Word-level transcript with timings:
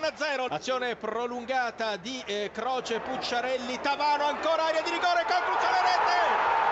1-0. 0.00 0.46
Azione 0.48 0.96
prolungata 0.96 1.96
di 1.96 2.22
eh, 2.24 2.50
Croce, 2.54 3.00
Pucciarelli, 3.00 3.78
Tavano, 3.82 4.24
ancora 4.24 4.64
area 4.64 4.80
di 4.80 4.90
rigore, 4.90 5.28
conclusione 5.28 5.76
rete! 5.84 6.18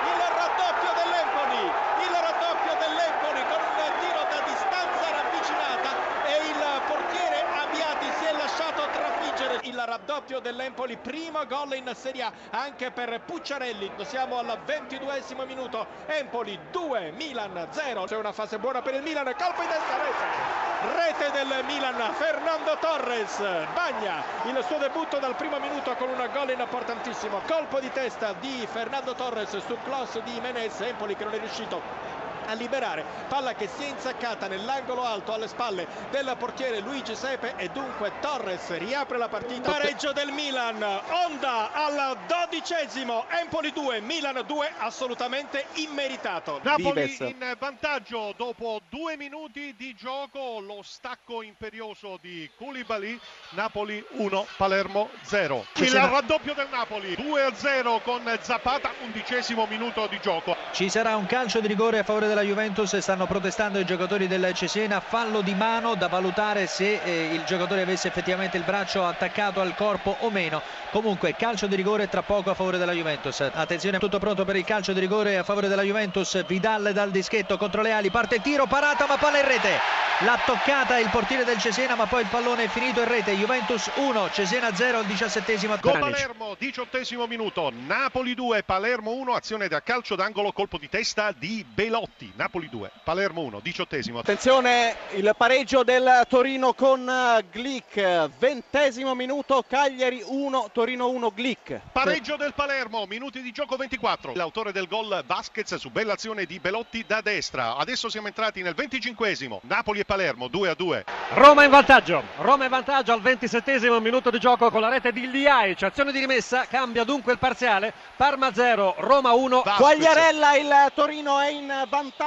Il 0.08 0.20
raddoppio 0.32 0.92
dell'Empoli, 0.96 1.60
il 1.68 2.14
raddoppio 2.16 2.72
dell'Empoli 2.80 3.40
con 3.52 3.60
un 3.60 3.92
tiro 4.00 4.22
da 4.32 4.40
distanza 4.48 5.04
ravvicinata 5.12 5.90
e 6.24 6.34
il 6.48 6.60
portiere 6.88 7.44
Abbiati 7.52 8.08
si 8.16 8.24
è 8.24 8.32
lasciato 8.32 8.88
trafiggere 8.96 9.60
il 9.64 9.76
raddoppio 10.18 10.40
dell'Empoli, 10.40 10.96
primo 10.96 11.46
gol 11.46 11.74
in 11.74 11.90
Serie 11.94 12.22
A 12.22 12.32
anche 12.50 12.90
per 12.90 13.20
Pucciarelli. 13.24 13.90
Siamo 14.02 14.38
al 14.38 14.58
ventiduesimo 14.64 15.44
minuto, 15.44 15.86
Empoli 16.06 16.58
2, 16.70 17.12
Milan 17.12 17.68
0. 17.70 18.04
C'è 18.04 18.16
una 18.16 18.32
fase 18.32 18.58
buona 18.58 18.82
per 18.82 18.94
il 18.94 19.02
Milan, 19.02 19.24
colpo 19.24 19.62
in 19.62 19.68
testa, 19.68 19.96
rete! 19.96 20.66
Rete 20.80 21.30
del 21.32 21.64
Milan, 21.64 22.12
Fernando 22.14 22.76
Torres 22.80 23.38
bagna 23.74 24.22
il 24.44 24.64
suo 24.64 24.78
debutto 24.78 25.18
dal 25.18 25.34
primo 25.34 25.58
minuto 25.58 25.94
con 25.94 26.08
un 26.08 26.28
gol 26.32 26.50
importantissimo. 26.50 27.40
Colpo 27.46 27.80
di 27.80 27.90
testa 27.90 28.32
di 28.34 28.66
Fernando 28.70 29.14
Torres 29.14 29.56
sul 29.56 29.78
cross 29.84 30.20
di 30.22 30.38
Menez, 30.40 30.80
Empoli 30.80 31.16
che 31.16 31.24
non 31.24 31.34
è 31.34 31.38
riuscito 31.38 32.17
a 32.48 32.54
liberare 32.54 33.04
palla 33.28 33.54
che 33.54 33.68
si 33.68 33.84
è 33.84 33.88
insaccata 33.88 34.48
nell'angolo 34.48 35.04
alto 35.04 35.32
alle 35.32 35.48
spalle 35.48 35.86
del 36.10 36.34
portiere 36.38 36.80
Luigi 36.80 37.14
Sepe 37.14 37.54
e 37.56 37.68
dunque 37.68 38.12
Torres 38.20 38.76
riapre 38.78 39.18
la 39.18 39.28
partita 39.28 39.70
pareggio 39.70 40.12
del 40.12 40.30
Milan 40.32 40.82
Onda 40.82 41.72
al 41.72 42.16
dodicesimo 42.26 43.26
Empoli 43.28 43.72
2 43.72 44.00
Milan 44.00 44.42
2 44.46 44.72
assolutamente 44.78 45.66
immeritato 45.74 46.60
Napoli 46.62 47.02
Vives. 47.02 47.20
in 47.20 47.56
vantaggio 47.58 48.34
dopo 48.36 48.80
due 48.88 49.16
minuti 49.16 49.74
di 49.76 49.94
gioco, 49.94 50.60
lo 50.60 50.80
stacco 50.82 51.42
imperioso 51.42 52.18
di 52.20 52.48
Koulibaly, 52.56 53.18
Napoli 53.50 54.04
1, 54.10 54.46
Palermo 54.56 55.10
0. 55.22 55.66
Il 55.74 55.92
raddoppio 55.92 56.54
del 56.54 56.68
Napoli 56.70 57.14
2-0 57.14 58.02
con 58.02 58.22
Zapata, 58.40 58.92
undicesimo 59.02 59.66
minuto 59.66 60.06
di 60.06 60.18
gioco. 60.20 60.56
Ci 60.72 60.88
sarà 60.88 61.16
un 61.16 61.26
calcio 61.26 61.60
di 61.60 61.66
rigore 61.66 61.98
a 61.98 62.04
favore 62.04 62.26
della 62.26 62.37
Juventus, 62.42 62.96
stanno 62.98 63.26
protestando 63.26 63.78
i 63.78 63.84
giocatori 63.84 64.26
del 64.26 64.52
Cesena, 64.54 65.00
fallo 65.00 65.40
di 65.40 65.54
mano 65.54 65.94
da 65.94 66.08
valutare 66.08 66.66
se 66.66 67.00
eh, 67.02 67.34
il 67.34 67.44
giocatore 67.44 67.82
avesse 67.82 68.08
effettivamente 68.08 68.56
il 68.56 68.64
braccio 68.64 69.04
attaccato 69.04 69.60
al 69.60 69.74
corpo 69.74 70.16
o 70.20 70.30
meno. 70.30 70.62
Comunque 70.90 71.34
calcio 71.34 71.66
di 71.66 71.76
rigore 71.76 72.08
tra 72.08 72.22
poco 72.22 72.50
a 72.50 72.54
favore 72.54 72.78
della 72.78 72.92
Juventus. 72.92 73.40
Attenzione, 73.40 73.98
tutto 73.98 74.18
pronto 74.18 74.44
per 74.44 74.56
il 74.56 74.64
calcio 74.64 74.92
di 74.92 75.00
rigore 75.00 75.38
a 75.38 75.42
favore 75.42 75.68
della 75.68 75.82
Juventus. 75.82 76.44
Vidal 76.46 76.92
dal 76.92 77.10
dischetto 77.10 77.56
contro 77.56 77.82
le 77.82 77.92
ali, 77.92 78.10
parte 78.10 78.40
tiro, 78.40 78.66
parata 78.66 79.06
ma 79.06 79.16
palla 79.16 79.38
in 79.38 79.46
rete. 79.46 79.78
L'ha 80.20 80.40
toccata 80.44 80.98
il 80.98 81.08
portiere 81.10 81.44
del 81.44 81.58
Cesena 81.58 81.94
ma 81.94 82.06
poi 82.06 82.22
il 82.22 82.28
pallone 82.28 82.64
è 82.64 82.68
finito 82.68 83.00
in 83.00 83.08
rete. 83.08 83.32
Juventus 83.36 83.90
1, 83.94 84.30
Cesena 84.32 84.74
0 84.74 84.98
al 84.98 85.06
diciassettesimo. 85.06 85.76
Pjanic. 85.76 86.00
Palermo, 86.00 86.56
diciottesimo 86.58 87.26
minuto, 87.26 87.70
Napoli 87.72 88.34
2, 88.34 88.62
Palermo 88.62 89.12
1, 89.12 89.34
azione 89.34 89.68
da 89.68 89.82
calcio 89.82 90.16
d'angolo, 90.16 90.52
colpo 90.52 90.78
di 90.78 90.88
testa 90.88 91.32
di 91.32 91.64
Belotti. 91.64 92.27
Napoli 92.36 92.68
2, 92.68 92.90
Palermo 93.04 93.42
1, 93.42 93.60
diciottesimo. 93.60 94.20
Attenzione 94.20 94.96
il 95.14 95.32
pareggio 95.36 95.82
del 95.82 96.24
Torino 96.28 96.74
con 96.74 97.08
eh, 97.08 97.44
Glick, 97.50 98.30
ventesimo 98.38 99.14
minuto, 99.14 99.64
Cagliari 99.66 100.22
1, 100.24 100.70
Torino 100.72 101.08
1, 101.10 101.32
Glick. 101.34 101.80
Pareggio 101.92 102.36
del 102.36 102.54
Palermo, 102.54 103.06
minuti 103.06 103.42
di 103.42 103.52
gioco 103.52 103.76
24. 103.76 104.32
L'autore 104.34 104.72
del 104.72 104.86
gol 104.86 105.22
Vasquez 105.26 105.74
su 105.74 105.90
bella 105.90 106.14
azione 106.14 106.44
di 106.44 106.58
Belotti 106.58 107.04
da 107.06 107.20
destra. 107.20 107.76
Adesso 107.76 108.08
siamo 108.08 108.26
entrati 108.26 108.62
nel 108.62 108.74
25esimo. 108.76 109.58
Napoli 109.62 110.00
e 110.00 110.04
Palermo 110.04 110.48
2 110.48 110.68
a 110.68 110.74
2. 110.74 111.04
Roma 111.30 111.64
in 111.64 111.70
vantaggio, 111.70 112.22
Roma 112.38 112.64
in 112.64 112.70
vantaggio 112.70 113.12
al 113.12 113.20
27 113.20 113.78
minuto 114.00 114.30
di 114.30 114.38
gioco 114.38 114.70
con 114.70 114.80
la 114.80 114.88
rete 114.88 115.12
di 115.12 115.30
Liaic, 115.30 115.82
azione 115.82 116.12
di 116.12 116.18
rimessa, 116.18 116.66
cambia 116.66 117.04
dunque 117.04 117.32
il 117.32 117.38
parziale, 117.38 117.92
Parma 118.16 118.52
0, 118.52 118.96
Roma 118.98 119.32
1. 119.32 119.62
Vasquez. 119.62 119.76
Quagliarella, 119.78 120.56
il 120.56 120.92
Torino 120.94 121.38
è 121.38 121.50
in 121.50 121.86
vantaggio, 121.88 122.17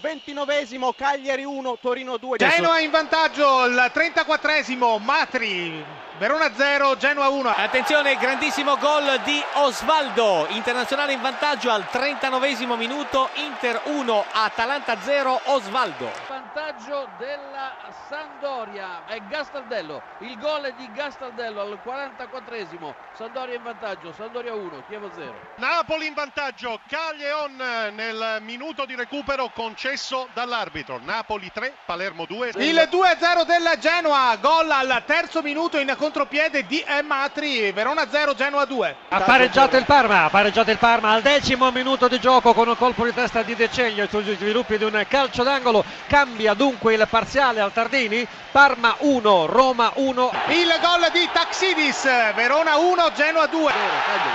ventinovesimo, 0.00 0.92
Cagliari 0.92 1.44
1, 1.44 1.78
Torino 1.80 2.16
2. 2.16 2.36
Genoa 2.38 2.80
in 2.80 2.90
vantaggio 2.90 3.58
al 3.58 3.90
34esimo, 3.94 5.00
Matri, 5.00 5.84
Verona 6.18 6.50
0, 6.54 6.96
Genoa 6.96 7.28
1. 7.28 7.54
Attenzione, 7.56 8.16
grandissimo 8.16 8.76
gol 8.76 9.20
di 9.24 9.40
Osvaldo, 9.54 10.46
internazionale 10.50 11.12
in 11.12 11.20
vantaggio 11.20 11.70
al 11.70 11.88
39 11.88 12.76
minuto, 12.76 13.28
Inter 13.34 13.82
1, 13.84 14.24
Atalanta 14.32 14.96
0, 15.00 15.40
Osvaldo. 15.44 16.35
Vantaggio 16.76 17.08
della 17.18 17.74
Sandoria 18.08 19.06
è 19.06 19.20
Gastaldello 19.28 20.02
il 20.20 20.38
gol 20.38 20.62
è 20.62 20.72
di 20.74 20.90
Gastaldello 20.92 21.60
al 21.60 21.78
44esimo 21.82 22.94
Sandoria 23.14 23.54
in 23.54 23.62
vantaggio 23.62 24.12
Sandoria 24.12 24.54
1 24.54 24.82
Chievo 24.86 25.10
0 25.14 25.46
Napoli 25.56 26.06
in 26.06 26.14
vantaggio, 26.14 26.80
Caglion 26.86 27.56
nel 27.56 28.38
minuto 28.42 28.84
di 28.84 28.94
recupero 28.94 29.50
concesso 29.54 30.28
dall'arbitro. 30.34 31.00
Napoli 31.02 31.50
3, 31.52 31.72
Palermo 31.86 32.26
2. 32.26 32.52
Il 32.56 32.88
2-0 32.90 33.44
del 33.46 33.78
Genoa, 33.78 34.36
gol 34.36 34.70
al 34.70 35.02
terzo 35.06 35.40
minuto 35.40 35.78
in 35.78 35.94
contropiede 35.96 36.66
di 36.66 36.84
Matri, 37.04 37.72
Verona 37.72 38.06
0, 38.08 38.34
Genoa 38.34 38.64
2. 38.66 38.96
Ha 39.08 39.20
pareggiato 39.22 39.76
il 39.76 39.84
Parma, 39.84 40.24
ha 40.24 40.30
pareggiato 40.30 40.70
il 40.70 40.78
Parma 40.78 41.12
al 41.12 41.22
decimo 41.22 41.70
minuto 41.70 42.06
di 42.06 42.20
gioco 42.20 42.52
con 42.52 42.68
un 42.68 42.76
colpo 42.76 43.04
di 43.04 43.14
testa 43.14 43.42
di 43.42 43.54
De 43.54 43.70
Ceglio 43.70 44.06
sugli 44.08 44.34
sviluppi 44.34 44.76
di 44.76 44.84
un 44.84 45.04
calcio 45.08 45.42
d'angolo, 45.42 45.84
cambia 46.06 46.52
dunque 46.66 46.94
il 46.94 47.06
parziale 47.08 47.60
al 47.60 47.72
Tardini, 47.72 48.26
Parma 48.50 48.96
1, 48.98 49.46
Roma 49.46 49.92
1. 49.94 50.32
Il 50.48 50.74
gol 50.80 51.08
di 51.12 51.28
Taxidis, 51.32 52.02
Verona 52.34 52.76
1, 52.76 53.12
Genoa 53.14 53.46
2. 53.46 53.72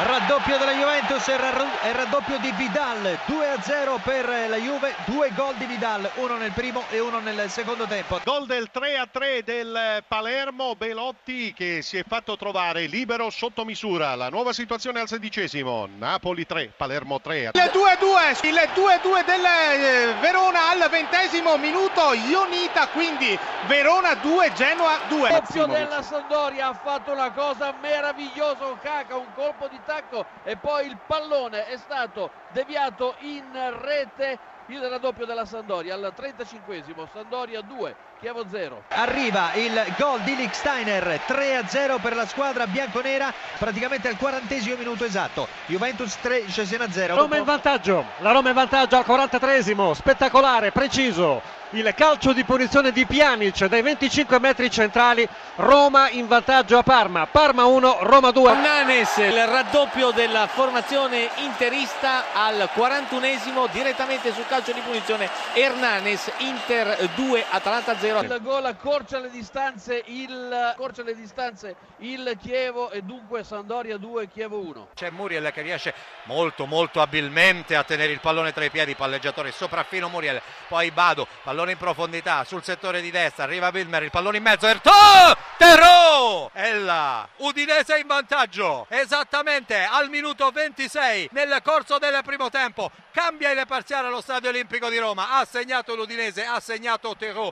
Raddoppio 0.03 0.57
della 0.57 0.71
Juventus 0.71 1.27
e 1.27 1.39
e 1.83 1.91
raddoppio 1.91 2.37
di 2.37 2.53
Vidal 2.55 3.19
2-0 3.25 4.01
per 4.01 4.29
la 4.47 4.55
Juve, 4.55 4.95
due 5.05 5.31
gol 5.35 5.55
di 5.55 5.65
Vidal, 5.65 6.09
uno 6.15 6.37
nel 6.37 6.51
primo 6.51 6.83
e 6.89 6.99
uno 6.99 7.19
nel 7.19 7.49
secondo 7.49 7.85
tempo. 7.85 8.19
Gol 8.23 8.45
del 8.45 8.69
3 8.71 8.97
a 8.97 9.07
3 9.11 9.43
del 9.43 10.03
Palermo, 10.07 10.75
Belotti 10.75 11.53
che 11.53 11.81
si 11.81 11.97
è 11.97 12.03
fatto 12.07 12.37
trovare 12.37 12.85
libero 12.85 13.29
sotto 13.29 13.65
misura. 13.65 14.15
La 14.15 14.29
nuova 14.29 14.53
situazione 14.53 15.01
al 15.01 15.07
sedicesimo, 15.09 15.89
Napoli 15.97 16.45
3, 16.45 16.71
Palermo 16.77 17.19
3. 17.19 17.51
Il 17.53 17.71
2-2, 17.73 18.47
il 18.47 18.69
2-2 18.73 19.25
del 19.25 19.45
eh, 19.45 20.15
Verona 20.21 20.69
al 20.69 20.89
ventesimo 20.89 21.57
minuto, 21.57 22.13
Ionita 22.29 22.87
quindi 22.89 23.37
Verona 23.67 24.15
2, 24.15 24.53
Genoa 24.53 24.99
2. 25.07 25.29
doppio 25.29 25.65
della 25.65 26.01
Sandoria 26.01 26.67
ha 26.67 26.73
fatto 26.73 27.11
una 27.11 27.31
cosa 27.31 27.73
meravigliosa 27.81 28.65
Caca 28.81 29.15
un 29.15 29.33
colpo 29.33 29.67
di 29.67 29.79
tacco 29.85 30.25
e 30.43 30.55
poi 30.57 30.87
il 30.87 30.97
pallone 31.05 31.65
è 31.67 31.77
stato 31.77 32.31
deviato 32.49 33.15
in 33.19 33.45
rete 33.81 34.37
il 34.75 34.89
raddoppio 34.89 35.25
della 35.25 35.45
Sandoria 35.45 35.95
al 35.95 36.13
35esimo 36.15 37.07
Sandoria 37.11 37.61
2 37.61 37.95
Chievo 38.21 38.45
0 38.47 38.83
Arriva 38.89 39.51
il 39.55 39.83
gol 39.97 40.19
di 40.21 40.35
Licksteiner 40.35 41.21
3-0 41.27 41.99
per 41.99 42.15
la 42.15 42.27
squadra 42.27 42.67
bianconera, 42.67 43.33
praticamente 43.57 44.07
al 44.07 44.17
quarantesimo 44.17 44.75
minuto 44.75 45.05
esatto. 45.05 45.47
Juventus 45.65 46.19
3, 46.21 46.47
Cesena 46.47 46.87
0. 46.91 47.15
Roma 47.15 47.37
in 47.37 47.43
vantaggio, 47.45 48.05
la 48.19 48.31
Roma 48.31 48.49
in 48.49 48.55
vantaggio 48.55 48.95
al 48.95 49.05
43esimo, 49.07 49.93
spettacolare, 49.93 50.71
preciso. 50.71 51.59
Il 51.73 51.93
calcio 51.95 52.33
di 52.33 52.43
punizione 52.43 52.91
di 52.91 53.05
Pjanic 53.05 53.65
dai 53.67 53.81
25 53.81 54.39
metri 54.39 54.69
centrali, 54.69 55.25
Roma 55.55 56.09
in 56.09 56.27
vantaggio 56.27 56.77
a 56.77 56.83
Parma, 56.83 57.27
Parma 57.27 57.63
1, 57.63 57.99
Roma 58.01 58.31
2. 58.31 58.51
Hernanes, 58.51 59.17
il 59.17 59.47
raddoppio 59.47 60.11
della 60.11 60.47
formazione 60.47 61.29
interista 61.37 62.33
al 62.33 62.69
41esimo 62.75 63.71
direttamente 63.71 64.33
sul 64.33 64.45
calcio 64.47 64.60
di 64.71 64.79
punizione. 64.81 65.27
Hernanes, 65.53 66.31
Inter 66.37 67.09
2, 67.15 67.45
Atalanta 67.49 67.97
0. 67.97 68.21
il 68.21 68.39
gol 68.41 68.65
accorcia 68.65 69.17
le 69.19 69.31
distanze 69.31 70.03
il 70.05 70.51
accorcia 70.51 71.03
le 71.03 71.15
distanze 71.15 71.75
il 71.97 72.37
Chievo 72.41 72.91
e 72.91 73.01
dunque 73.01 73.43
Sandoria 73.43 73.97
2 73.97 74.27
Chievo 74.29 74.59
1 74.59 74.89
C'è 74.93 75.09
Muriel 75.09 75.51
che 75.51 75.61
riesce 75.61 75.93
molto 76.25 76.65
molto 76.65 77.01
abilmente 77.01 77.75
a 77.75 77.83
tenere 77.83 78.11
il 78.11 78.19
pallone 78.19 78.53
tra 78.53 78.63
i 78.63 78.69
piedi, 78.69 78.95
palleggiatore 78.95 79.51
sopraffino 79.51 80.09
Muriel, 80.09 80.41
poi 80.67 80.91
Bado, 80.91 81.27
pallone 81.43 81.71
in 81.71 81.77
profondità 81.77 82.43
sul 82.43 82.63
settore 82.63 83.01
di 83.01 83.11
destra, 83.11 83.43
arriva 83.43 83.71
Wilmer, 83.73 84.03
il 84.03 84.11
pallone 84.11 84.37
in 84.37 84.43
mezzo, 84.43 84.67
Erto! 84.67 85.50
E 85.73 86.73
là, 86.73 87.25
Udinese 87.37 87.97
in 87.97 88.05
vantaggio, 88.05 88.85
esattamente 88.89 89.87
al 89.89 90.09
minuto 90.09 90.51
26 90.51 91.29
nel 91.31 91.61
corso 91.63 91.97
del 91.97 92.19
primo 92.25 92.49
tempo, 92.49 92.91
cambia 93.11 93.51
il 93.51 93.63
parziale 93.65 94.07
allo 94.07 94.19
Stadio 94.19 94.49
Olimpico 94.49 94.89
di 94.89 94.97
Roma, 94.97 95.37
ha 95.37 95.45
segnato 95.45 95.95
l'Udinese, 95.95 96.43
ha 96.43 96.59
segnato 96.59 97.15
Terò, 97.15 97.49